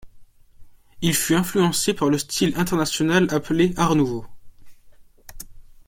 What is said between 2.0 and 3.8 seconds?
le style international appelé